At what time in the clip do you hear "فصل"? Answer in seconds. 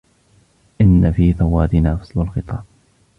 1.95-2.21